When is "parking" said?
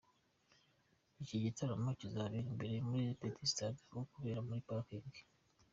4.69-5.11